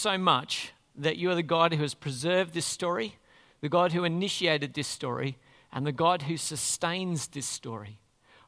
[0.00, 3.16] so much that you are the God who has preserved this story,
[3.60, 5.36] the God who initiated this story,
[5.72, 7.98] and the God who sustains this story.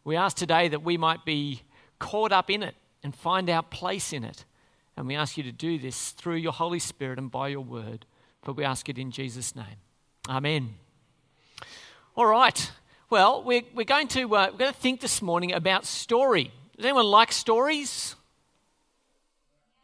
[0.03, 1.63] We ask today that we might be
[1.99, 4.45] caught up in it and find our place in it.
[4.97, 8.07] And we ask you to do this through your Holy Spirit and by your word.
[8.43, 9.77] For we ask it in Jesus' name.
[10.29, 10.75] Amen.
[12.17, 12.71] All right.
[13.11, 16.51] Well, we're, we're, going to, uh, we're going to think this morning about story.
[16.77, 18.17] Does anyone like stories?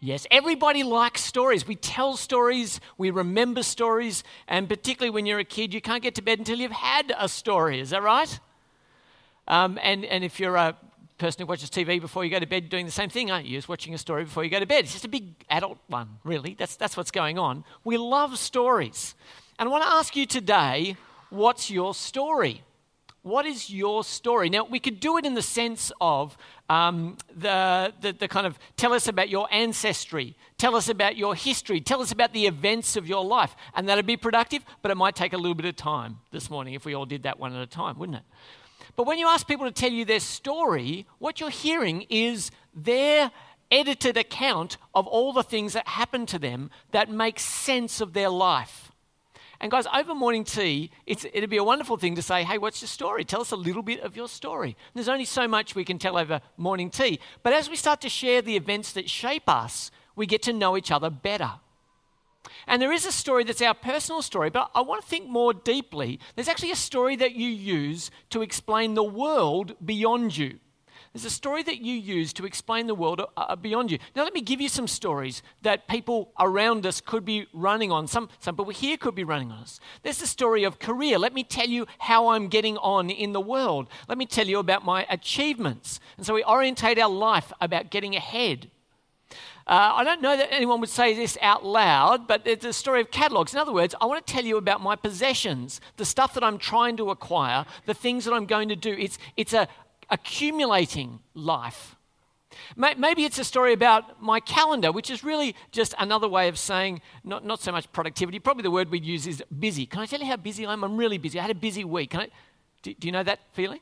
[0.00, 1.66] Yes, everybody likes stories.
[1.66, 6.14] We tell stories, we remember stories, and particularly when you're a kid, you can't get
[6.16, 7.80] to bed until you've had a story.
[7.80, 8.38] Is that right?
[9.48, 10.76] Um, and, and if you're a
[11.18, 13.58] person who watches TV before you go to bed, doing the same thing, aren't you?
[13.58, 14.84] Just watching a story before you go to bed.
[14.84, 16.54] It's just a big adult one, really.
[16.56, 17.64] That's, that's what's going on.
[17.82, 19.16] We love stories.
[19.58, 20.96] And I want to ask you today
[21.30, 22.62] what's your story?
[23.22, 24.48] What is your story?
[24.48, 26.36] Now, we could do it in the sense of
[26.70, 31.34] um, the, the, the kind of tell us about your ancestry, tell us about your
[31.34, 33.56] history, tell us about the events of your life.
[33.74, 36.74] And that'd be productive, but it might take a little bit of time this morning
[36.74, 38.24] if we all did that one at a time, wouldn't it?
[38.96, 43.30] But when you ask people to tell you their story, what you're hearing is their
[43.70, 48.28] edited account of all the things that happened to them that make sense of their
[48.28, 48.87] life.
[49.60, 52.88] And guys, over morning tea, it'd be a wonderful thing to say, hey, what's your
[52.88, 53.24] story?
[53.24, 54.68] Tell us a little bit of your story.
[54.68, 57.18] And there's only so much we can tell over morning tea.
[57.42, 60.76] But as we start to share the events that shape us, we get to know
[60.76, 61.54] each other better.
[62.68, 65.52] And there is a story that's our personal story, but I want to think more
[65.52, 66.20] deeply.
[66.36, 70.60] There's actually a story that you use to explain the world beyond you.
[71.12, 73.98] There's a story that you use to explain the world uh, uh, beyond you.
[74.14, 78.06] Now, let me give you some stories that people around us could be running on.
[78.06, 79.80] Some, some people here could be running on us.
[80.02, 81.18] There's the story of career.
[81.18, 83.88] Let me tell you how I'm getting on in the world.
[84.08, 86.00] Let me tell you about my achievements.
[86.16, 88.70] And so we orientate our life about getting ahead.
[89.68, 93.02] Uh, I don't know that anyone would say this out loud, but it's a story
[93.02, 93.52] of catalogs.
[93.52, 96.56] In other words, I want to tell you about my possessions, the stuff that I'm
[96.56, 98.92] trying to acquire, the things that I'm going to do.
[98.92, 99.68] It's, it's a,
[100.10, 101.96] accumulating life.
[102.76, 107.00] Maybe it's a story about my calendar, which is really just another way of saying
[107.24, 108.38] not, not so much productivity.
[108.38, 109.86] Probably the word we'd use is busy.
[109.86, 110.82] Can I tell you how busy I am?
[110.82, 111.38] I'm really busy.
[111.38, 112.14] I had a busy week.
[112.14, 112.28] I,
[112.82, 113.80] do, do you know that feeling?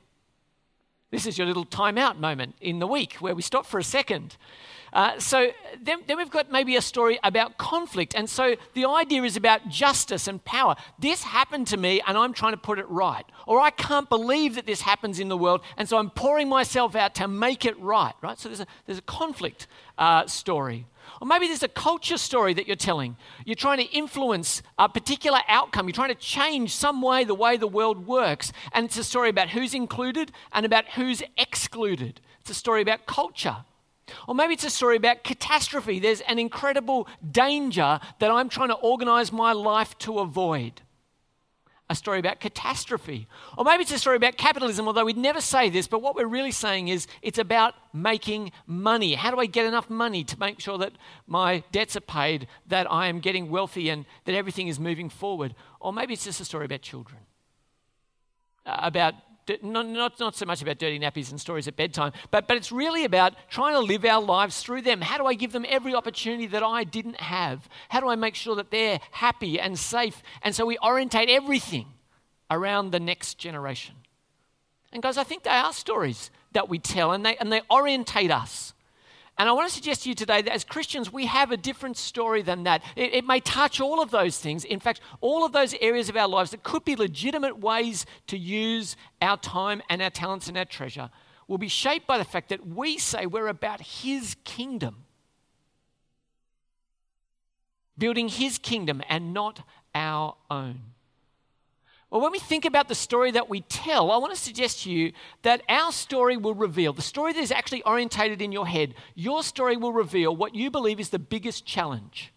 [1.17, 4.37] This is your little timeout moment in the week where we stop for a second.
[4.93, 5.51] Uh, so
[5.81, 8.15] then, then we've got maybe a story about conflict.
[8.15, 10.77] And so the idea is about justice and power.
[10.99, 13.25] This happened to me and I'm trying to put it right.
[13.47, 16.95] Or I can't believe that this happens in the world and so I'm pouring myself
[16.95, 18.39] out to make it right, right?
[18.39, 20.85] So there's a, there's a conflict uh, story.
[21.21, 23.17] Or maybe there's a culture story that you're telling.
[23.45, 25.87] You're trying to influence a particular outcome.
[25.87, 28.53] You're trying to change some way the way the world works.
[28.73, 32.21] And it's a story about who's included and about who's excluded.
[32.41, 33.65] It's a story about culture.
[34.29, 35.99] Or maybe it's a story about catastrophe.
[35.99, 40.83] There's an incredible danger that I'm trying to organize my life to avoid
[41.89, 43.29] a story about catastrophe.
[43.57, 46.27] Or maybe it's a story about capitalism, although we'd never say this, but what we're
[46.27, 49.15] really saying is it's about making money.
[49.15, 50.93] How do I get enough money to make sure that
[51.27, 55.55] my debts are paid, that I am getting wealthy, and that everything is moving forward?
[55.81, 57.21] Or maybe it's just a story about children,
[58.65, 59.15] uh, about
[59.63, 62.73] not, not, not so much about dirty nappies and stories at bedtime, but, but it's
[62.73, 65.01] really about trying to live our lives through them.
[65.01, 67.69] How do I give them every opportunity that I didn't have?
[67.89, 70.23] How do I make sure that they're happy and safe?
[70.43, 71.87] And so we orientate everything
[72.51, 73.95] around the next generation.
[74.93, 78.31] And guys, I think they are stories that we tell and they, and they orientate
[78.31, 78.73] us.
[79.39, 81.99] And I want to suggest to you today that as Christians, we have a different
[81.99, 82.83] story than that.
[82.97, 84.65] It, it, may touch all of those things.
[84.65, 88.39] In fact, all of those areas of our lives that could be legitimate ways to
[88.39, 91.11] use our time and our talents and our treasure
[91.49, 95.05] will be shaped by the fact that we say we're about His kingdom.
[97.99, 99.61] Building His kingdom and not
[99.95, 100.81] our own.
[102.11, 104.91] Well, when we think about the story that we tell, I want to suggest to
[104.91, 105.13] you
[105.43, 109.43] that our story will reveal, the story that is actually orientated in your head, your
[109.43, 112.33] story will reveal what you believe is the biggest challenge.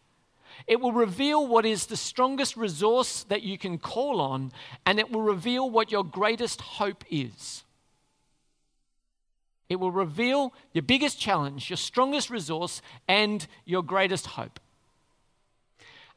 [0.66, 4.51] It will reveal what is the strongest resource that you can call on,
[4.86, 7.63] and it will reveal what your greatest hope is.
[9.69, 14.60] It will reveal your biggest challenge, your strongest resource, and your greatest hope.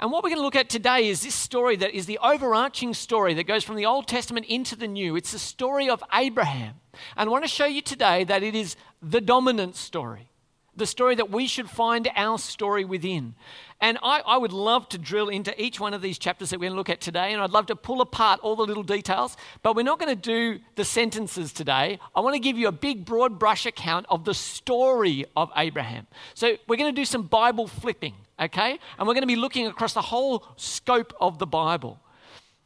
[0.02, 2.92] And what we're going to look at today is this story that is the overarching
[2.92, 5.14] story that goes from the Old Testament into the New.
[5.14, 6.74] It's the story of Abraham.
[7.16, 10.28] And I want to show you today that it is the dominant story,
[10.74, 13.36] the story that we should find our story within.
[13.80, 16.66] And I, I, would love to drill into each one of these chapters that we're
[16.66, 19.36] going to look at today, and I'd love to pull apart all the little details,
[19.62, 22.00] but we're not going to do the sentences today.
[22.12, 26.08] I want to give you a big, broad brush account of the story of Abraham.
[26.34, 28.78] So we're going to do some Bible flipping okay?
[28.98, 31.98] And we're going to be looking across the whole scope of the Bible.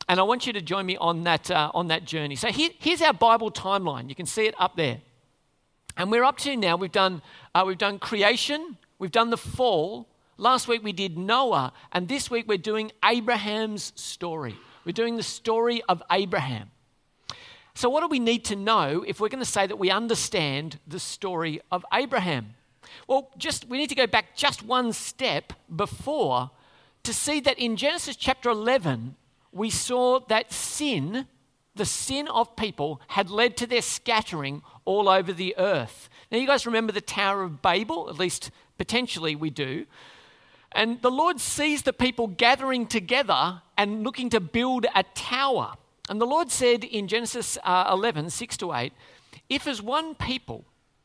[0.08, 2.36] And I want you to join me on that, uh, on that journey.
[2.36, 4.08] So here, here's our Bible timeline.
[4.08, 5.00] You can see it up there.
[5.96, 7.22] And we're up to now, we've done,
[7.54, 10.08] uh, we've done creation, we've done the fall.
[10.36, 14.54] Last week we did Noah, and this week we're doing Abraham's story.
[14.84, 16.70] We're doing the story of Abraham.
[17.74, 20.78] So, what do we need to know if we're going to say that we understand
[20.86, 22.55] the story of Abraham?
[23.06, 26.50] Well, just we need to go back just one step before
[27.02, 29.14] to see that in Genesis chapter 11,
[29.52, 31.26] we saw that sin,
[31.74, 36.08] the sin of people, had led to their scattering all over the earth.
[36.30, 38.08] Now, you guys remember the Tower of Babel?
[38.10, 39.86] At least potentially we do.
[40.72, 45.74] And the Lord sees the people gathering together and looking to build a tower.
[46.08, 48.92] And the Lord said in Genesis uh, 11, 6 to 8,
[49.48, 50.64] if as one people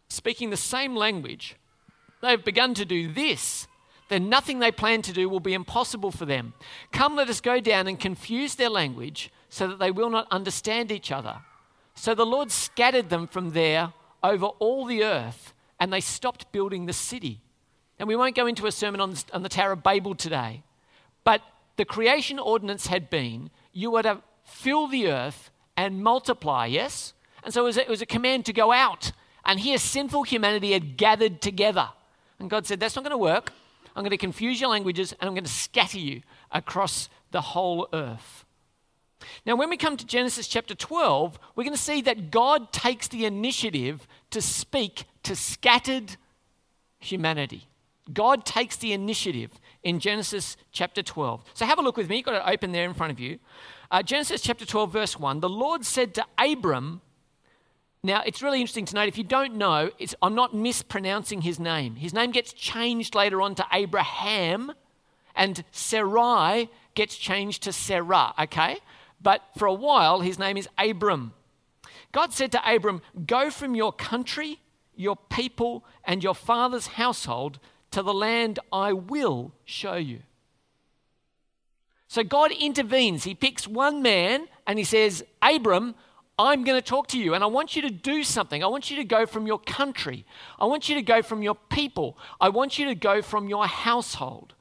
[0.09, 1.55] speaking the same language,
[2.21, 3.67] they've begun to do this,
[4.09, 6.53] then nothing they plan to do will be impossible for them.
[6.91, 10.91] Come, let us go down and confuse their language so that they will not understand
[10.91, 11.37] each other.
[11.95, 16.85] So the Lord scattered them from there over all the earth, and they stopped building
[16.85, 17.41] the city.
[17.99, 20.63] And we won't go into a sermon on, on the Tower of Babel today,
[21.23, 21.41] but
[21.77, 27.13] the creation ordinance had been you were to fill the earth and multiply, yes?
[27.43, 29.11] And so it was, a, it was a command to go out.
[29.45, 31.89] And here, sinful humanity had gathered together.
[32.41, 33.53] And God said, That's not going to work.
[33.95, 36.21] I'm going to confuse your languages and I'm going to scatter you
[36.51, 38.45] across the whole earth.
[39.45, 43.07] Now, when we come to Genesis chapter 12, we're going to see that God takes
[43.07, 46.17] the initiative to speak to scattered
[46.97, 47.67] humanity.
[48.11, 49.51] God takes the initiative
[49.83, 51.43] in Genesis chapter 12.
[51.53, 52.17] So have a look with me.
[52.17, 53.37] You've got it open there in front of you.
[53.91, 57.01] Uh, Genesis chapter 12, verse 1 The Lord said to Abram,
[58.03, 59.91] now, it's really interesting to note if you don't know,
[60.23, 61.95] I'm not mispronouncing his name.
[61.95, 64.71] His name gets changed later on to Abraham,
[65.35, 68.77] and Sarai gets changed to Sarah, okay?
[69.21, 71.33] But for a while, his name is Abram.
[72.11, 74.59] God said to Abram, Go from your country,
[74.95, 77.59] your people, and your father's household
[77.91, 80.21] to the land I will show you.
[82.07, 83.25] So God intervenes.
[83.25, 85.95] He picks one man and he says, Abram,
[86.41, 88.63] I'm going to talk to you and I want you to do something.
[88.63, 90.25] I want you to go from your country.
[90.59, 92.17] I want you to go from your people.
[92.39, 94.55] I want you to go from your household.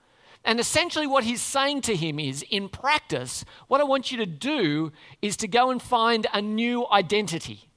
[0.45, 4.27] And essentially, what he's saying to him is in practice, what I want you to
[4.27, 4.93] do
[5.23, 7.69] is to go and find a new identity.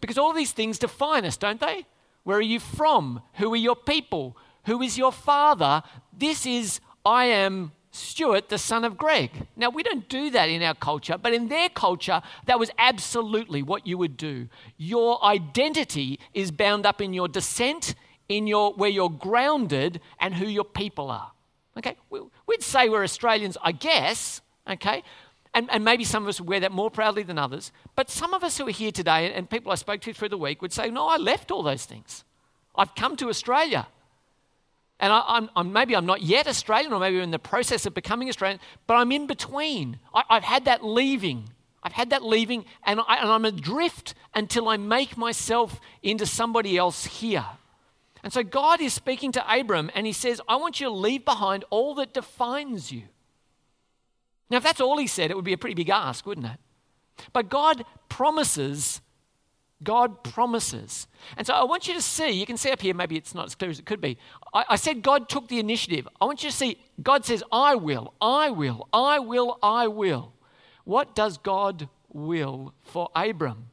[0.00, 1.86] Because all of these things define us, don't they?
[2.24, 3.22] Where are you from?
[3.34, 4.36] Who are your people?
[4.66, 5.82] Who is your father?
[6.12, 9.46] This is, I am Stuart, the son of Greg.
[9.56, 13.62] Now, we don't do that in our culture, but in their culture, that was absolutely
[13.62, 14.48] what you would do.
[14.76, 17.94] Your identity is bound up in your descent,
[18.28, 21.32] in your, where you're grounded, and who your people are.
[21.76, 21.96] Okay?
[22.10, 25.02] We'd say we're Australians, I guess, okay?
[25.54, 27.72] And, and maybe some of us wear that more proudly than others.
[27.96, 30.38] But some of us who are here today, and people I spoke to through the
[30.38, 32.24] week, would say, No, I left all those things.
[32.74, 33.88] I've come to Australia.
[35.00, 37.86] And I, am I'm, maybe I'm not yet Australian, or maybe I'm in the process
[37.86, 39.98] of becoming Australian, but I'm in between.
[40.14, 41.48] I, have had that leaving.
[41.82, 46.76] I've had that leaving, and, I, and I'm adrift until I make myself into somebody
[46.76, 47.46] else here.
[48.22, 51.24] And so God is speaking to Abram, and he says, I want you to leave
[51.24, 53.04] behind all that defines you.
[54.50, 56.58] Now, if that's all he said, it would be a pretty big ask, wouldn't it?
[57.32, 59.00] But God promises
[59.82, 61.06] God promises.
[61.36, 63.46] And so I want you to see, you can see up here, maybe it's not
[63.46, 64.18] as clear as it could be.
[64.52, 66.06] I, I, said God took the initiative.
[66.20, 70.32] I want you to see, God says, I will, I will, I will, I will.
[70.84, 73.70] What does God will for Abram?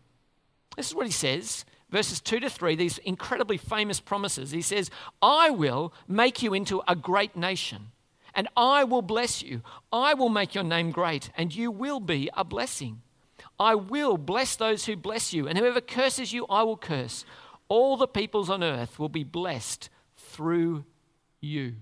[0.77, 4.51] This is what he says, verses 2 to 3, these incredibly famous promises.
[4.51, 4.89] He says,
[5.21, 7.87] I will make you into a great nation,
[8.33, 9.61] and I will bless you.
[9.91, 13.01] I will make your name great, and you will be a blessing.
[13.59, 17.25] I will bless those who bless you, and whoever curses you, I will curse.
[17.69, 20.85] All the peoples on earth will be blessed through
[21.41, 21.73] you.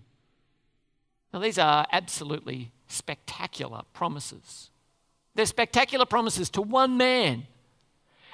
[1.34, 4.70] Now, these are absolutely spectacular promises.
[5.36, 7.48] They're spectacular promises to one man.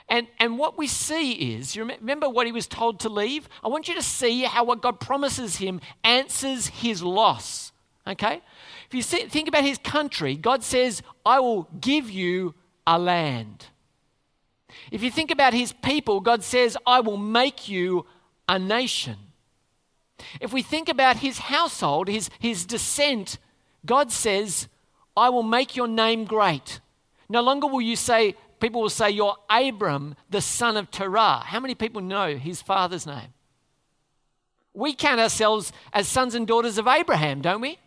[0.07, 3.48] And, and what we see is, you remember what he was told to leave?
[3.63, 7.71] I want you to see how what God promises him answers his loss.
[8.05, 8.41] Okay?
[8.88, 12.53] If you see, think about his country, God says, I will give you
[12.91, 13.67] a land.
[14.91, 18.05] If you think about his people, God says, I will make you
[18.50, 19.15] a nation.
[20.41, 23.38] If we think about his household, his, his descent,
[23.86, 24.67] God says,
[25.15, 26.81] I will make your name great.
[27.29, 31.43] No longer will you say, people will say, You're Abram, the son of Terah.
[31.45, 33.33] How many people know his father's name?
[34.74, 37.79] We count ourselves as sons and daughters of Abraham, don't we?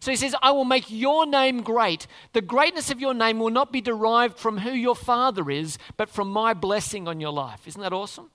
[0.00, 2.06] So he says, I will make your name great.
[2.32, 6.08] The greatness of your name will not be derived from who your father is, but
[6.08, 7.66] from my blessing on your life.
[7.66, 8.30] Isn't that awesome?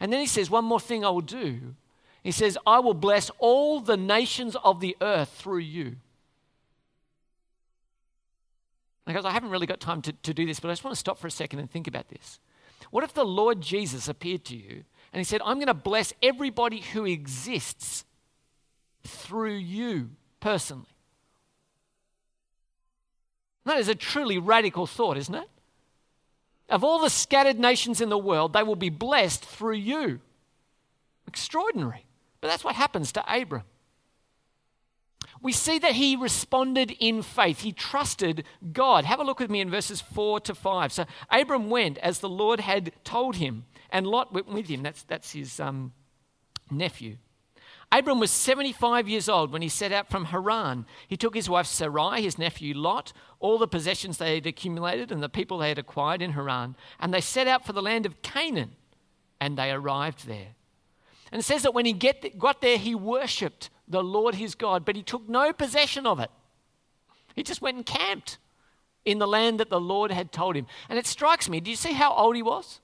[0.00, 1.74] And then he says, One more thing I will do.
[2.22, 5.96] He says, I will bless all the nations of the earth through you.
[9.06, 11.00] Because I haven't really got time to, to do this, but I just want to
[11.00, 12.38] stop for a second and think about this.
[12.90, 16.12] What if the Lord Jesus appeared to you and he said, I'm going to bless
[16.22, 18.04] everybody who exists
[19.02, 20.10] through you
[20.42, 20.84] personally?
[23.64, 25.48] That is a truly radical thought, isn't it?
[26.68, 30.20] Of all the scattered nations in the world, they will be blessed through you.
[31.26, 32.04] Extraordinary.
[32.40, 33.62] But that's what happens to Abram.
[35.40, 37.60] We see that he responded in faith.
[37.60, 39.04] He trusted God.
[39.04, 40.92] Have a look with me in verses 4 to 5.
[40.92, 44.82] So Abram went as the Lord had told him, and Lot went with him.
[44.82, 45.92] That's, that's his um,
[46.70, 47.16] nephew.
[47.92, 50.86] Abram was 75 years old when he set out from Haran.
[51.06, 55.22] He took his wife Sarai, his nephew Lot, all the possessions they had accumulated and
[55.22, 58.22] the people they had acquired in Haran, and they set out for the land of
[58.22, 58.72] Canaan,
[59.38, 60.54] and they arrived there.
[61.30, 64.86] And it says that when he get, got there, he worshipped the Lord his God,
[64.86, 66.30] but he took no possession of it.
[67.34, 68.38] He just went and camped
[69.04, 70.66] in the land that the Lord had told him.
[70.88, 72.80] And it strikes me, do you see how old he was?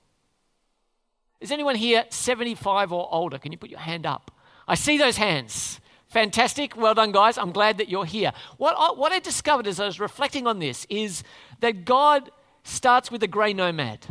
[1.40, 3.38] Is anyone here 75 or older?
[3.38, 4.32] Can you put your hand up?
[4.68, 5.80] I see those hands.
[6.08, 6.76] Fantastic.
[6.76, 7.38] Well done, guys.
[7.38, 8.32] I'm glad that you're here.
[8.58, 11.22] What I, what I discovered as I was reflecting on this is
[11.60, 12.30] that God
[12.62, 14.06] starts with a grey nomad.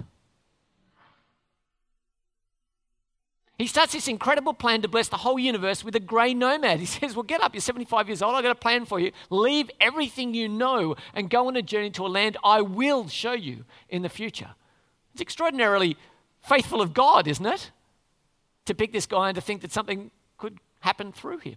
[3.58, 6.80] He starts this incredible plan to bless the whole universe with a grey nomad.
[6.80, 9.12] He says, Well, get up, you're 75 years old, I've got a plan for you.
[9.32, 13.34] Leave everything you know and go on a journey to a land I will show
[13.34, 14.52] you in the future.
[15.14, 15.98] It's extraordinarily
[16.42, 17.72] faithful of God, isn't it?
[18.66, 21.56] To pick this guy and to think that something could happen through him.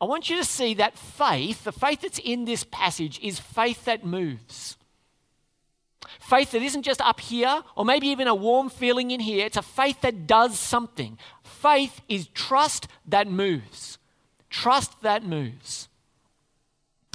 [0.00, 3.84] I want you to see that faith, the faith that's in this passage, is faith
[3.84, 4.78] that moves.
[6.18, 9.44] Faith that isn't just up here or maybe even a warm feeling in here.
[9.44, 11.18] It's a faith that does something.
[11.42, 13.98] Faith is trust that moves.
[14.48, 15.89] Trust that moves.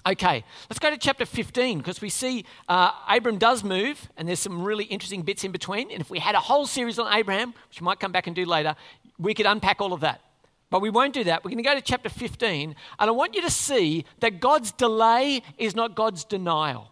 [0.07, 4.39] Okay, let's go to chapter 15 because we see uh, Abram does move, and there's
[4.39, 5.89] some really interesting bits in between.
[5.91, 8.35] And if we had a whole series on Abraham, which we might come back and
[8.35, 8.75] do later,
[9.17, 10.21] we could unpack all of that.
[10.69, 11.43] But we won't do that.
[11.43, 14.71] We're going to go to chapter 15, and I want you to see that God's
[14.71, 16.91] delay is not God's denial.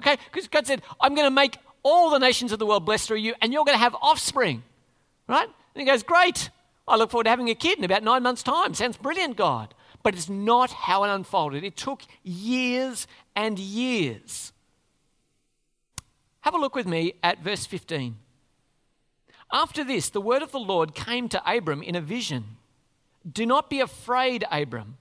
[0.00, 3.08] Okay, because God said, I'm going to make all the nations of the world blessed
[3.08, 4.62] through you, and you're going to have offspring.
[5.26, 5.48] Right?
[5.74, 6.50] And he goes, Great.
[6.86, 8.72] I look forward to having a kid in about nine months' time.
[8.72, 9.74] Sounds brilliant, God.
[10.02, 11.64] But it's not how it unfolded.
[11.64, 14.52] It took years and years.
[16.40, 18.16] Have a look with me at verse 15.
[19.52, 22.56] After this, the word of the Lord came to Abram in a vision
[23.30, 24.98] Do not be afraid, Abram.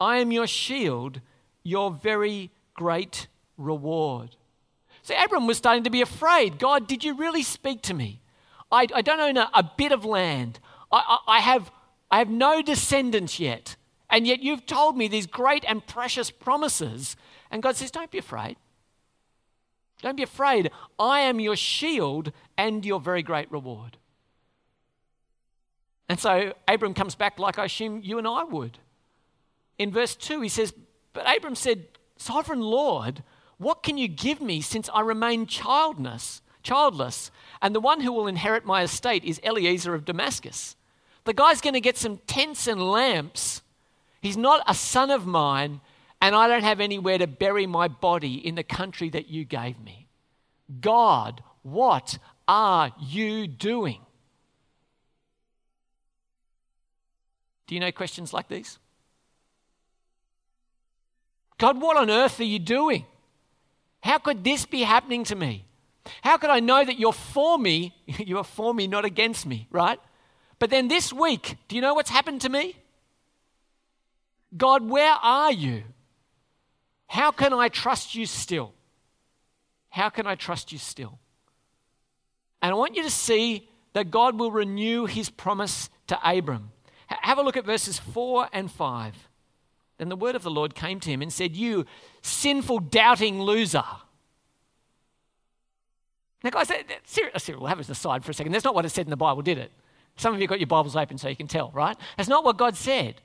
[0.00, 1.20] I am your shield,
[1.62, 4.36] your very great reward.
[5.02, 6.58] So Abram was starting to be afraid.
[6.58, 8.20] God, did you really speak to me?
[8.70, 10.58] I, I don't own a, a, bit of land.
[10.90, 11.70] I, I, I, have,
[12.10, 13.76] I have no descendants yet.
[14.12, 17.16] And yet you've told me these great and precious promises.
[17.50, 18.56] And God says, Don't be afraid.
[20.02, 20.70] Don't be afraid.
[20.98, 23.96] I am your shield and your very great reward.
[26.08, 28.78] And so Abram comes back like I assume you and I would.
[29.78, 30.74] In verse 2, he says,
[31.14, 31.86] But Abram said,
[32.18, 33.22] Sovereign Lord,
[33.56, 36.42] what can you give me since I remain childless?
[36.62, 40.76] Childless, and the one who will inherit my estate is Eliezer of Damascus.
[41.24, 43.62] The guy's going to get some tents and lamps
[44.22, 45.80] He's not a son of mine,
[46.20, 49.78] and I don't have anywhere to bury my body in the country that you gave
[49.80, 50.06] me.
[50.80, 54.00] God, what are you doing?
[57.66, 58.78] Do you know questions like these?
[61.58, 63.04] God, what on earth are you doing?
[64.02, 65.64] How could this be happening to me?
[66.22, 67.94] How could I know that you're for me?
[68.06, 69.98] you are for me, not against me, right?
[70.60, 72.76] But then this week, do you know what's happened to me?
[74.56, 75.84] God, where are you?
[77.06, 78.72] How can I trust you still?
[79.90, 81.18] How can I trust you still?
[82.62, 86.70] And I want you to see that God will renew his promise to Abram.
[87.06, 89.28] Have a look at verses 4 and 5.
[89.98, 91.84] Then the word of the Lord came to him and said, You
[92.22, 93.84] sinful, doubting loser.
[96.42, 96.72] Now, guys,
[97.04, 98.52] seriously, uh, we'll have it aside for a second.
[98.52, 99.70] That's not what it said in the Bible, did it?
[100.16, 101.96] Some of you got your Bibles open so you can tell, right?
[102.16, 103.20] That's not what God said.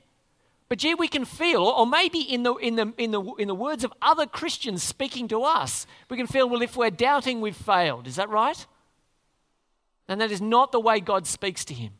[0.68, 3.54] But gee, we can feel, or maybe in the, in, the, in, the, in the
[3.54, 7.56] words of other Christians speaking to us, we can feel, well, if we're doubting, we've
[7.56, 8.06] failed.
[8.06, 8.66] Is that right?
[10.08, 11.92] And that is not the way God speaks to him.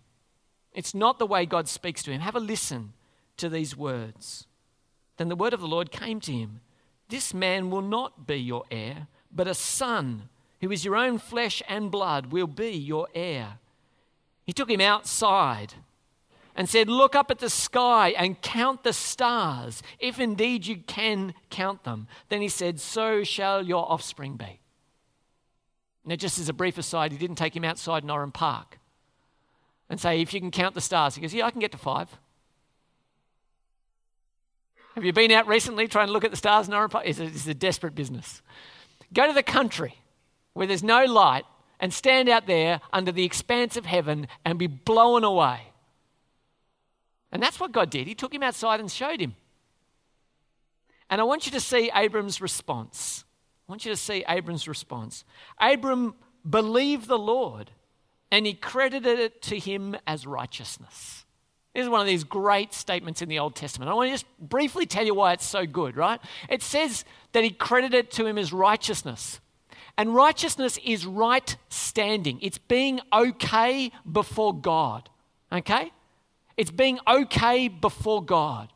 [0.74, 2.20] It's not the way God speaks to him.
[2.20, 2.92] Have a listen
[3.38, 4.46] to these words.
[5.16, 6.60] Then the word of the Lord came to him
[7.08, 10.28] This man will not be your heir, but a son
[10.60, 13.58] who is your own flesh and blood will be your heir.
[14.44, 15.74] He took him outside
[16.58, 21.32] and said, Look up at the sky and count the stars, if indeed you can
[21.50, 22.08] count them.
[22.28, 24.58] Then he said, So shall your offspring be.
[26.04, 28.80] Now, just as a brief aside, he didn't take him outside Oran Park
[29.88, 31.14] and say, If you can count the stars.
[31.14, 32.18] He goes, Yeah, I can get to five.
[34.96, 37.04] Have you been out recently trying to look at the stars in Oran Park?
[37.06, 38.42] It's a, it's a desperate business.
[39.14, 39.94] Go to the country
[40.54, 41.44] where there's no light
[41.78, 45.67] and stand out there under the expanse of heaven and be blown away.
[47.30, 48.06] And that's what God did.
[48.06, 49.34] He took him outside and showed him.
[51.10, 53.24] And I want you to see Abram's response.
[53.68, 55.24] I want you to see Abram's response.
[55.58, 56.14] Abram
[56.48, 57.70] believed the Lord
[58.30, 61.24] and he credited it to him as righteousness.
[61.74, 63.90] This is one of these great statements in the Old Testament.
[63.90, 66.20] I want to just briefly tell you why it's so good, right?
[66.48, 69.40] It says that he credited it to him as righteousness.
[69.96, 75.08] And righteousness is right standing, it's being okay before God.
[75.52, 75.92] Okay?
[76.58, 78.72] It's being okay before God.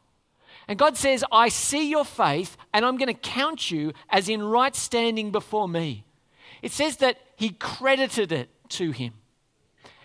[0.68, 4.42] And God says, I see your faith and I'm going to count you as in
[4.42, 6.04] right standing before me.
[6.62, 9.14] It says that he credited it to him.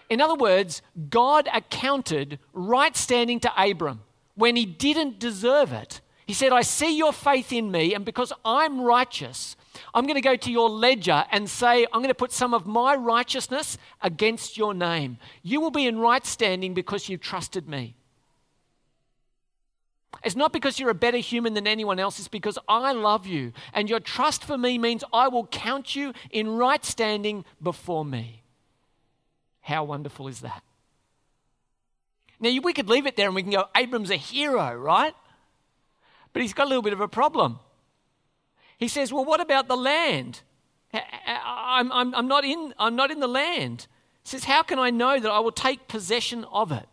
[0.09, 4.01] In other words, God accounted right standing to Abram
[4.35, 6.01] when he didn't deserve it.
[6.25, 9.55] He said, I see your faith in me, and because I'm righteous,
[9.93, 12.65] I'm going to go to your ledger and say, I'm going to put some of
[12.65, 15.17] my righteousness against your name.
[15.43, 17.95] You will be in right standing because you've trusted me.
[20.23, 23.53] It's not because you're a better human than anyone else, it's because I love you.
[23.73, 28.43] And your trust for me means I will count you in right standing before me.
[29.61, 30.63] How wonderful is that?
[32.39, 35.13] Now, we could leave it there and we can go, Abram's a hero, right?
[36.33, 37.59] But he's got a little bit of a problem.
[38.77, 40.41] He says, Well, what about the land?
[40.93, 43.87] I'm, I'm, I'm, not, in, I'm not in the land.
[44.23, 46.87] He says, How can I know that I will take possession of it?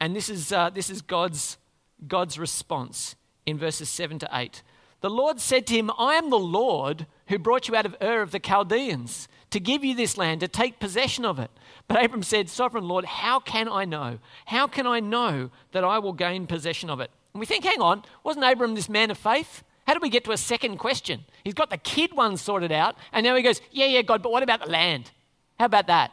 [0.00, 1.58] And this is, uh, this is God's,
[2.06, 4.62] God's response in verses 7 to 8.
[5.00, 8.20] The Lord said to him, I am the Lord who brought you out of Ur
[8.20, 11.50] of the Chaldeans to give you this land, to take possession of it.
[11.88, 14.18] But Abram said, Sovereign Lord, how can I know?
[14.46, 17.10] How can I know that I will gain possession of it?
[17.32, 19.62] And we think, hang on, wasn't Abram this man of faith?
[19.90, 21.24] How do we get to a second question?
[21.42, 24.30] He's got the kid one sorted out, and now he goes, Yeah, yeah, God, but
[24.30, 25.10] what about the land?
[25.58, 26.12] How about that?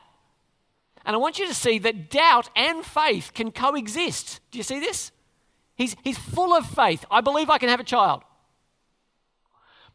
[1.06, 4.40] And I want you to see that doubt and faith can coexist.
[4.50, 5.12] Do you see this?
[5.76, 7.06] He's, he's full of faith.
[7.12, 8.24] I believe I can have a child,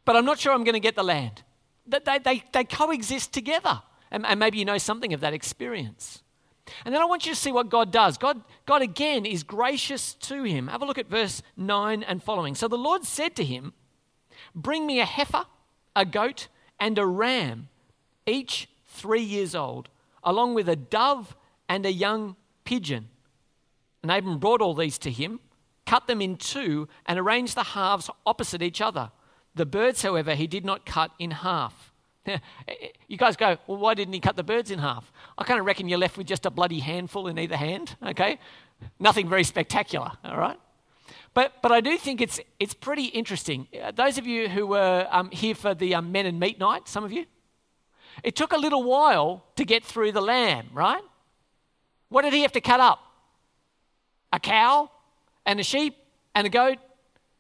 [0.05, 1.43] but I'm not sure I'm going to get the land.
[1.85, 3.83] They, they, they coexist together.
[4.13, 6.23] And, and maybe you know something of that experience.
[6.85, 8.17] And then I want you to see what God does.
[8.17, 10.69] God, God again is gracious to him.
[10.69, 12.55] Have a look at verse 9 and following.
[12.55, 13.73] So the Lord said to him,
[14.55, 15.47] Bring me a heifer,
[15.97, 16.49] a goat,
[16.79, 17.69] and a ram,
[18.27, 19.89] each three years old,
[20.23, 21.37] along with a dove
[21.69, 23.09] and a young pigeon.
[24.03, 25.41] And Abram brought all these to him,
[25.87, 29.11] cut them in two, and arranged the halves opposite each other.
[29.55, 31.92] The birds, however, he did not cut in half.
[33.09, 35.13] you guys go, well, why didn't he cut the birds in half?
[35.37, 38.39] I kind of reckon you're left with just a bloody handful in either hand, okay?
[38.99, 40.59] Nothing very spectacular, all right?
[41.35, 43.67] But, but I do think it's, it's pretty interesting.
[43.83, 46.89] Uh, those of you who were um, here for the um, Men and Meat night,
[46.89, 47.25] some of you,
[48.23, 51.03] it took a little while to get through the lamb, right?
[52.11, 53.01] What did he have to cut up?
[54.33, 54.91] A cow
[55.47, 55.97] and a sheep
[56.35, 56.79] and a goat,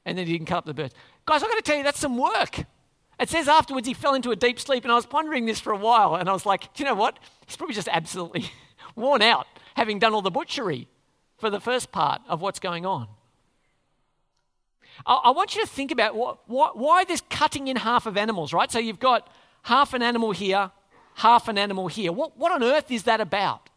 [0.07, 0.95] and then he didn't cut up the birds.
[1.27, 2.65] Guys, I've got to tell you, that's some work.
[3.23, 5.73] It says afterwards he fell into a deep sleep, and I was pondering this for
[5.73, 7.21] a while, and I was like, you know what?
[7.47, 8.51] He's probably just absolutely
[8.97, 10.89] worn out having done all the butchery
[11.39, 13.07] for the first part of what's going on.
[15.07, 16.17] I, I want you to think about
[16.49, 18.73] why this cutting in half of animals, right?
[18.73, 19.29] So you've got
[19.63, 20.73] half an animal here,
[21.15, 22.11] half an animal here.
[22.11, 23.71] What, what on earth is that about?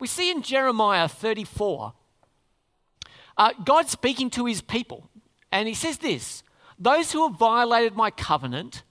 [0.00, 1.92] We see in Jeremiah 34,
[3.36, 5.10] uh, God speaking to his people,
[5.52, 6.42] and he says this
[6.78, 8.84] Those who have violated my covenant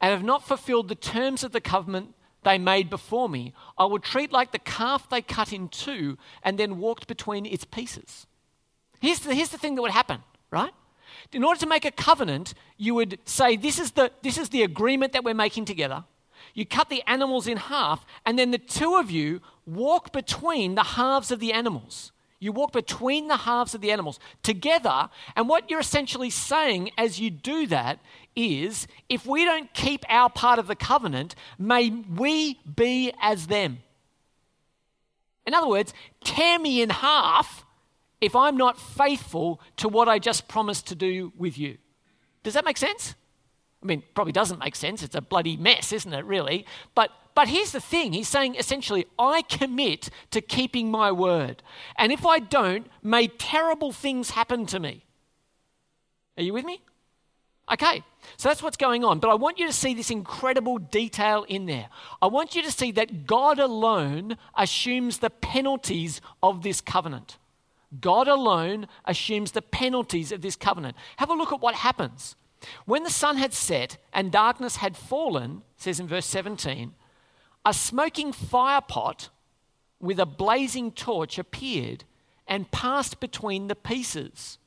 [0.00, 3.98] and have not fulfilled the terms of the covenant they made before me, I will
[3.98, 8.26] treat like the calf they cut in two and then walked between its pieces.
[9.00, 10.72] Here's the, here's the thing that would happen, right?
[11.32, 14.62] In order to make a covenant, you would say, this is, the, this is the
[14.62, 16.04] agreement that we're making together.
[16.54, 20.82] You cut the animals in half, and then the two of you walk between the
[20.82, 22.12] halves of the animals.
[22.40, 25.10] You walk between the halves of the animals together.
[25.36, 28.00] And what you're essentially saying as you do that
[28.34, 33.80] is if we don't keep our part of the covenant, may we be as them.
[35.46, 35.92] In other words,
[36.24, 37.66] tear me in half
[38.22, 41.76] if I'm not faithful to what I just promised to do with you.
[42.42, 43.14] Does that make sense?
[43.82, 45.02] I mean, probably doesn't make sense.
[45.02, 46.66] It's a bloody mess, isn't it, really?
[46.94, 51.62] But but here's the thing He's saying essentially, I commit to keeping my word.
[51.96, 55.04] And if I don't, may terrible things happen to me.
[56.36, 56.82] Are you with me?
[57.72, 58.02] Okay,
[58.36, 59.20] so that's what's going on.
[59.20, 61.88] But I want you to see this incredible detail in there.
[62.20, 67.38] I want you to see that God alone assumes the penalties of this covenant.
[68.00, 70.96] God alone assumes the penalties of this covenant.
[71.18, 72.34] Have a look at what happens.
[72.84, 76.94] When the sun had set and darkness had fallen, says in verse 17,
[77.64, 79.28] a smoking firepot
[80.00, 82.04] with a blazing torch appeared
[82.46, 84.58] and passed between the pieces.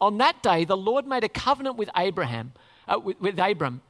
[0.00, 2.52] On that day, the Lord made a covenant with Abraham,
[2.88, 3.82] uh, with, with Abram,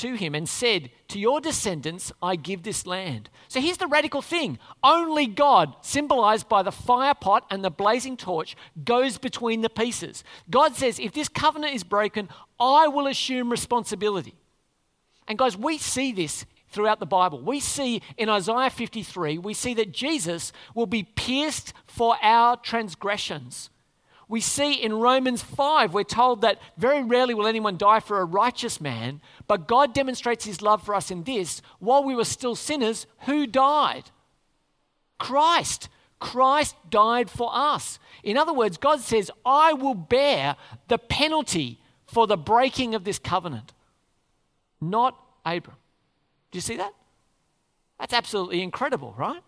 [0.00, 3.30] to him and said, To your descendants I give this land.
[3.48, 8.16] So here's the radical thing only God, symbolized by the fire pot and the blazing
[8.16, 10.24] torch, goes between the pieces.
[10.50, 14.34] God says, If this covenant is broken, I will assume responsibility.
[15.26, 17.40] And guys, we see this throughout the Bible.
[17.40, 23.70] We see in Isaiah 53, we see that Jesus will be pierced for our transgressions.
[24.28, 28.26] We see in Romans 5, we're told that very rarely will anyone die for a
[28.26, 32.54] righteous man, but God demonstrates his love for us in this while we were still
[32.54, 34.10] sinners, who died?
[35.18, 35.88] Christ.
[36.20, 37.98] Christ died for us.
[38.22, 40.56] In other words, God says, I will bear
[40.88, 43.72] the penalty for the breaking of this covenant,
[44.80, 45.76] not Abram.
[46.50, 46.92] Do you see that?
[47.98, 49.42] That's absolutely incredible, right?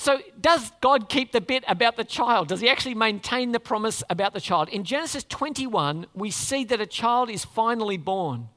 [0.00, 2.48] So, does God keep the bit about the child?
[2.48, 4.68] Does he actually maintain the promise about the child?
[4.68, 8.48] In Genesis 21, we see that a child is finally born.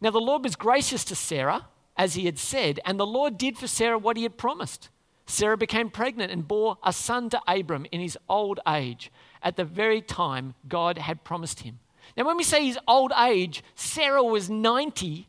[0.00, 3.58] Now, the Lord was gracious to Sarah, as he had said, and the Lord did
[3.58, 4.88] for Sarah what he had promised.
[5.26, 9.10] Sarah became pregnant and bore a son to Abram in his old age,
[9.42, 11.80] at the very time God had promised him.
[12.16, 15.26] Now, when we say his old age, Sarah was 90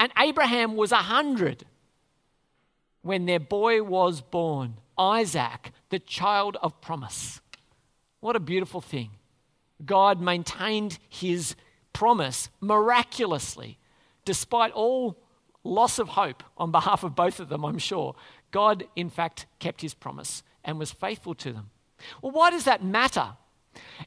[0.00, 1.64] and Abraham was 100
[3.02, 7.40] when their boy was born, Isaac, the child of promise.
[8.20, 9.10] What a beautiful thing.
[9.84, 11.56] God maintained his
[11.92, 13.78] promise miraculously,
[14.24, 15.16] despite all
[15.64, 18.14] loss of hope on behalf of both of them, I'm sure.
[18.50, 21.70] God, in fact, kept his promise and was faithful to them.
[22.22, 23.36] Well, why does that matter?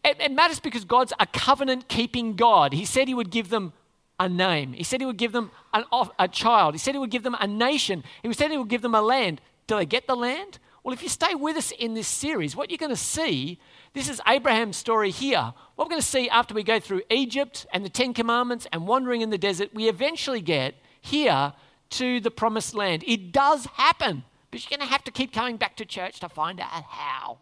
[0.03, 2.73] It, it matters because God's a covenant keeping God.
[2.73, 3.73] He said he would give them
[4.19, 4.73] a name.
[4.73, 5.85] He said he would give them an,
[6.19, 6.73] a child.
[6.75, 8.03] He said he would give them a nation.
[8.21, 9.41] He said he would give them a land.
[9.67, 10.59] Do they get the land?
[10.83, 13.57] Well, if you stay with us in this series, what you're going to see,
[13.93, 15.53] this is Abraham's story here.
[15.75, 18.85] What we're going to see after we go through Egypt and the Ten Commandments and
[18.85, 21.53] wandering in the desert, we eventually get here
[21.91, 23.03] to the promised land.
[23.07, 26.27] It does happen, but you're going to have to keep coming back to church to
[26.27, 27.37] find out how.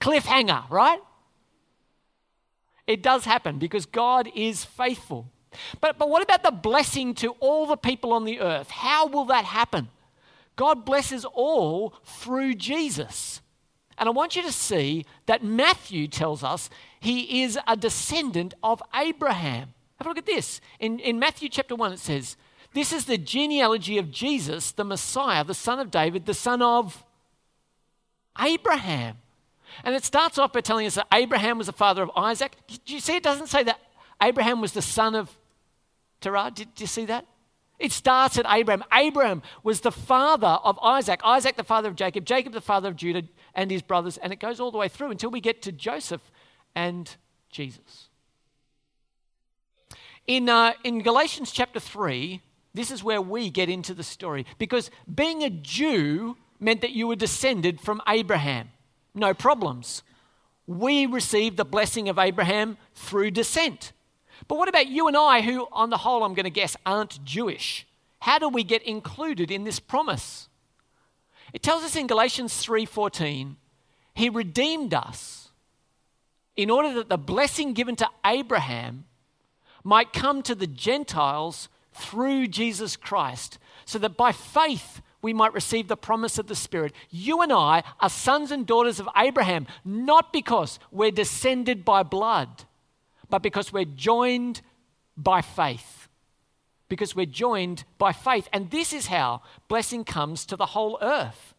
[0.00, 1.00] Cliffhanger, right?
[2.86, 5.28] It does happen because God is faithful.
[5.80, 8.70] But, but what about the blessing to all the people on the earth?
[8.70, 9.88] How will that happen?
[10.56, 13.40] God blesses all through Jesus.
[13.98, 16.68] And I want you to see that Matthew tells us
[17.00, 19.74] he is a descendant of Abraham.
[19.98, 20.60] Have a look at this.
[20.80, 22.36] In, in Matthew chapter 1, it says,
[22.74, 27.04] This is the genealogy of Jesus, the Messiah, the son of David, the son of
[28.38, 29.16] Abraham.
[29.84, 32.56] And it starts off by telling us that Abraham was the father of Isaac.
[32.84, 33.80] Do you see it doesn't say that
[34.22, 35.36] Abraham was the son of
[36.20, 37.26] Terah, did, did you see that?
[37.78, 38.84] It starts at Abraham.
[38.92, 42.96] Abraham was the father of Isaac, Isaac the father of Jacob, Jacob the father of
[42.96, 43.22] Judah
[43.54, 46.22] and his brothers, and it goes all the way through until we get to Joseph
[46.74, 47.16] and
[47.50, 48.08] Jesus.
[50.26, 52.40] In, uh, in Galatians chapter 3,
[52.74, 57.06] this is where we get into the story because being a Jew meant that you
[57.06, 58.70] were descended from Abraham.
[59.14, 60.02] No problems.
[60.66, 63.92] We received the blessing of Abraham through descent.
[64.48, 67.24] But what about you and I, who, on the whole, I'm going to guess, aren't
[67.24, 67.86] Jewish?
[68.20, 70.48] How do we get included in this promise?
[71.52, 73.56] It tells us in Galatians 3:14,
[74.14, 75.50] he redeemed us
[76.56, 79.04] in order that the blessing given to Abraham
[79.84, 85.88] might come to the Gentiles through Jesus Christ, so that by faith we might receive
[85.88, 86.92] the promise of the Spirit.
[87.10, 92.64] You and I are sons and daughters of Abraham, not because we're descended by blood
[93.30, 94.60] but because we're joined
[95.16, 96.08] by faith.
[96.88, 98.48] Because we're joined by faith.
[98.52, 101.54] And this is how blessing comes to the whole earth.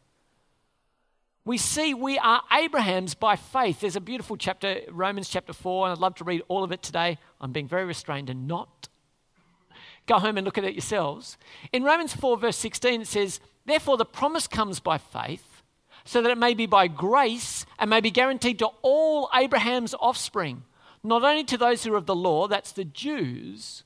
[1.43, 3.80] we see we are Abraham's by faith.
[3.80, 6.84] There's a beautiful chapter, Romans chapter 4, and I'd love to read all of it
[6.84, 7.17] today.
[7.39, 8.89] I'm being very restrained and not.
[10.08, 11.38] Go home and look at it yourselves.
[11.73, 15.62] In Romans 4, verse 16, it says, Therefore, the promise comes by faith,
[16.06, 20.63] so that it may be by grace and may be guaranteed to all Abraham's offspring,
[21.03, 23.83] not only to those who are of the law, that's the Jews,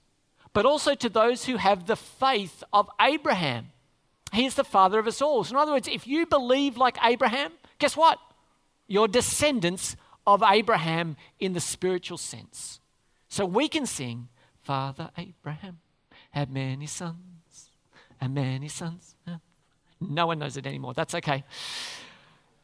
[0.54, 3.68] but also to those who have the faith of Abraham.
[4.34, 5.44] He is the father of us all.
[5.44, 8.18] So, in other words, if you believe like Abraham, guess what?
[8.88, 9.96] You're descendants
[10.26, 12.80] of Abraham in the spiritual sense.
[13.28, 14.28] So we can sing,
[14.62, 15.80] Father Abraham
[16.32, 17.70] had many sons,
[18.20, 19.16] and many sons.
[20.00, 20.94] No one knows it anymore.
[20.94, 21.44] That's okay.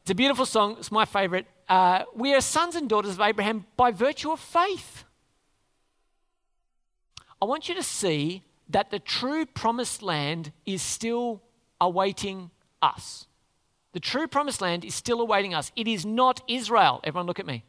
[0.02, 0.78] It's a beautiful song.
[0.80, 1.46] It's my favorite.
[1.68, 5.04] Uh, we are sons and daughters of Abraham by virtue of faith.
[7.42, 11.42] I want you to see that the true promised land is still
[11.80, 12.52] awaiting
[12.82, 13.28] us.
[13.94, 15.72] The true promised land is still awaiting us.
[15.76, 17.00] It is not Israel.
[17.04, 17.64] Everyone, look at me.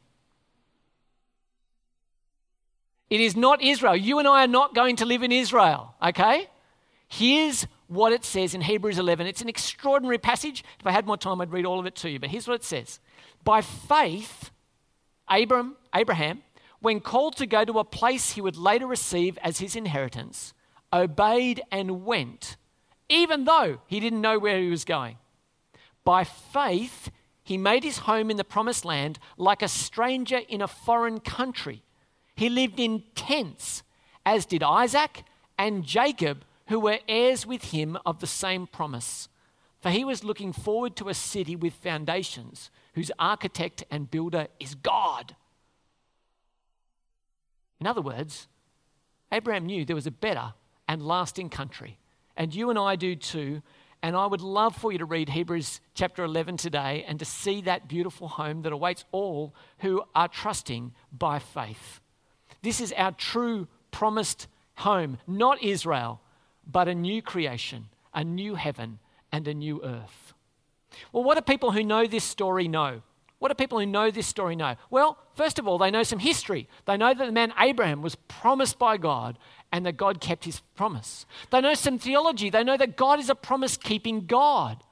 [3.10, 3.96] It is not Israel.
[3.96, 6.48] You and I are not going to live in Israel, okay?
[7.08, 9.26] Here's what it says in Hebrews 11.
[9.26, 10.62] It's an extraordinary passage.
[10.78, 12.20] If I had more time, I'd read all of it to you.
[12.20, 13.00] But here's what it says
[13.44, 14.50] By faith,
[15.28, 16.42] Abram, Abraham,
[16.80, 20.54] when called to go to a place he would later receive as his inheritance,
[20.92, 22.56] obeyed and went,
[23.08, 25.16] even though he didn't know where he was going.
[26.04, 27.10] By faith,
[27.42, 31.82] he made his home in the promised land like a stranger in a foreign country.
[32.36, 33.82] He lived in tents,
[34.24, 35.24] as did Isaac
[35.58, 39.28] and Jacob who were heirs with him of the same promise.
[39.80, 44.74] For he was looking forward to a city with foundations, whose architect and builder is
[44.74, 45.36] God.
[47.80, 48.48] In other words,
[49.30, 50.54] Abraham knew there was a better
[50.88, 51.98] and lasting country.
[52.36, 53.62] And you and I do too.
[54.02, 57.60] And I would love for you to read Hebrews chapter 11 today and to see
[57.62, 62.00] that beautiful home that awaits all who are trusting by faith.
[62.62, 66.20] This is our true promised home, not Israel,
[66.70, 68.98] but a new creation, a new heaven,
[69.32, 70.34] and a new earth.
[71.12, 73.02] Well, what do people who know this story know?
[73.38, 74.74] What do people who know this story know?
[74.90, 76.68] Well, first of all, they know some history.
[76.86, 79.38] They know that the man Abraham was promised by God
[79.70, 81.24] and that God kept his promise.
[81.50, 82.50] They know some theology.
[82.50, 84.82] They know that God is a promise keeping God.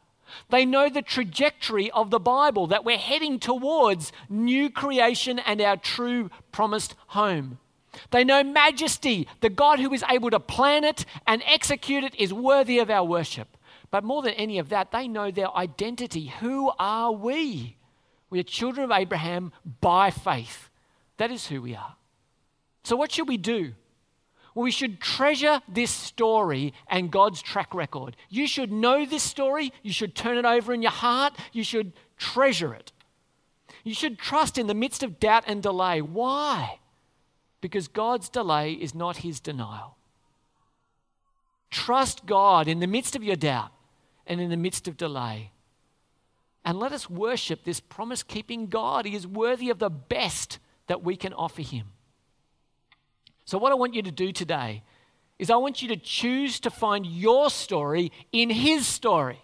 [0.51, 5.77] They know the trajectory of the Bible, that we're heading towards new creation and our
[5.77, 7.59] true promised home.
[8.11, 9.27] They know majesty.
[9.41, 13.05] The God who is able to plan it and execute it is worthy of our
[13.05, 13.57] worship.
[13.91, 16.33] But more than any of that, they know their identity.
[16.41, 17.77] Who are we?
[18.31, 20.69] We are children of Abraham by faith.
[21.19, 21.95] That is who we are.
[22.83, 23.75] So, what should we do?
[24.55, 28.17] Well, we should treasure this story and God's track record.
[28.31, 29.73] You should know this story.
[29.83, 31.35] You should turn it over in your heart.
[31.53, 32.93] You should treasure it.
[33.85, 36.01] You should trust in the midst of doubt and delay.
[36.01, 36.79] Why?
[37.61, 39.97] Because God's delay is not his denial.
[41.71, 43.71] Trust God in the midst of your doubt
[44.27, 45.53] and in the midst of delay.
[46.65, 49.07] And let us worship this promise keeping God.
[49.07, 51.87] He is worthy of the best that we can offer him.
[53.45, 54.83] So, what I want you to do today
[55.39, 59.41] is I want you to choose to find your story in his story.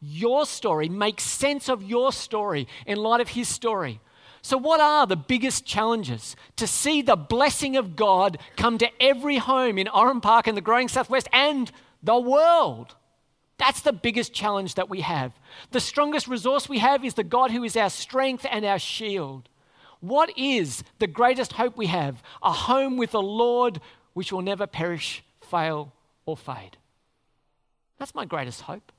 [0.00, 0.88] Your story.
[0.88, 4.00] Make sense of your story in light of his story.
[4.42, 6.36] So, what are the biggest challenges?
[6.56, 10.62] To see the blessing of God come to every home in Oran Park and the
[10.62, 11.70] growing Southwest and
[12.02, 12.94] the world.
[13.58, 15.32] That's the biggest challenge that we have.
[15.70, 19.50] The strongest resource we have is the God who is our strength and our shield.
[20.00, 22.22] What is the greatest hope we have?
[22.42, 23.80] A home with the Lord
[24.14, 25.92] which will never perish, fail,
[26.24, 26.78] or fade.
[27.98, 28.92] That's my greatest hope.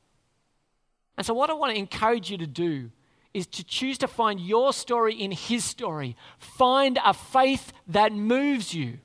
[1.18, 2.92] And so, what I want to encourage you to do
[3.34, 6.16] is to choose to find your story in His story.
[6.38, 9.00] Find a faith that moves you.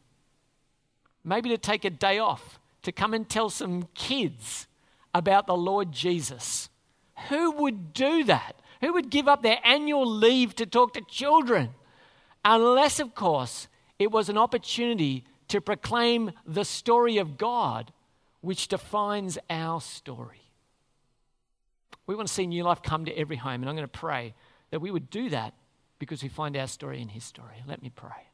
[1.24, 4.66] Maybe to take a day off to come and tell some kids
[5.12, 6.68] about the Lord Jesus.
[7.28, 8.56] Who would do that?
[8.80, 11.70] Who would give up their annual leave to talk to children?
[12.44, 13.66] Unless, of course,
[13.98, 17.92] it was an opportunity to proclaim the story of God,
[18.40, 20.45] which defines our story.
[22.06, 24.34] We want to see new life come to every home, and I'm going to pray
[24.70, 25.54] that we would do that
[25.98, 27.62] because we find our story in His story.
[27.66, 28.28] Let me pray.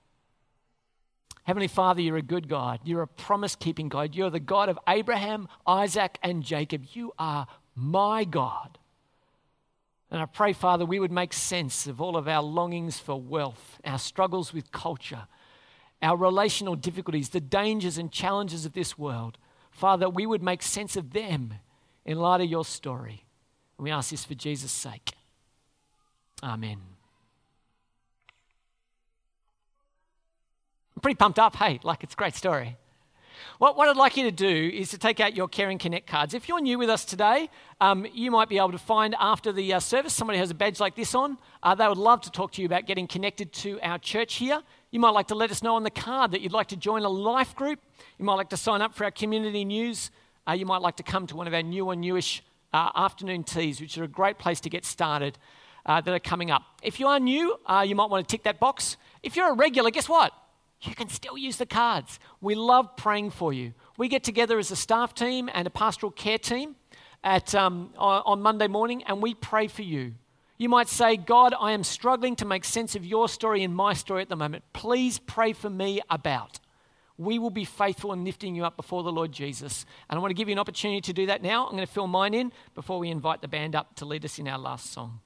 [1.44, 2.80] Heavenly Father, you're a good God.
[2.84, 4.14] You're a promise keeping God.
[4.14, 6.84] You're the God of Abraham, Isaac, and Jacob.
[6.92, 8.78] You are my God.
[10.10, 13.80] And I pray, Father, we would make sense of all of our longings for wealth,
[13.84, 15.26] our struggles with culture,
[16.02, 19.38] our relational difficulties, the dangers and challenges of this world.
[19.70, 21.54] Father, we would make sense of them
[22.04, 23.24] in light of your story.
[23.82, 25.10] And we ask this for Jesus' sake.
[26.40, 26.78] Amen.
[30.94, 32.76] I'm pretty pumped up, hey, like it's a great story.
[33.58, 36.32] What, what I'd like you to do is to take out your Caring Connect cards.
[36.32, 39.74] If you're new with us today, um, you might be able to find after the
[39.74, 41.36] uh, service somebody has a badge like this on.
[41.60, 44.62] Uh, they would love to talk to you about getting connected to our church here.
[44.92, 47.02] You might like to let us know on the card that you'd like to join
[47.02, 47.80] a life group.
[48.16, 50.12] You might like to sign up for our community news.
[50.46, 53.44] Uh, you might like to come to one of our new or newish uh, afternoon
[53.44, 55.38] teas, which are a great place to get started
[55.86, 56.62] uh, that are coming up.
[56.82, 58.96] If you are new, uh, you might want to tick that box.
[59.22, 60.32] If you're a regular, guess what?
[60.82, 62.18] You can still use the cards.
[62.40, 63.72] We love praying for you.
[63.96, 66.76] We get together as a staff team and a pastoral care team
[67.22, 70.14] at, um, on Monday morning and we pray for you.
[70.58, 73.94] You might say, God, I am struggling to make sense of your story and my
[73.94, 74.64] story at the moment.
[74.72, 76.60] Please pray for me about.
[77.18, 79.84] We will be faithful in lifting you up before the Lord Jesus.
[80.08, 81.66] And I want to give you an opportunity to do that now.
[81.66, 84.38] I'm going to fill mine in before we invite the band up to lead us
[84.38, 85.20] in our last song.